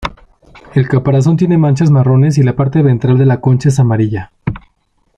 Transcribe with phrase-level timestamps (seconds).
[0.73, 4.31] El caparazón tiene manchas marrones y la parte ventral de la concha es amarilla.